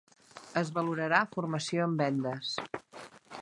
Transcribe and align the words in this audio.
Es 0.61 0.71
valorarà 0.77 1.19
formació 1.35 1.87
en 1.91 1.93
vendes. 2.01 2.55